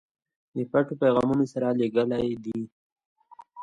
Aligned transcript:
د 0.55 0.57
پټو 0.71 0.93
پیغامونو 1.01 1.45
سره 1.53 1.67
لېږلی 1.79 2.27
دي. 2.43 2.59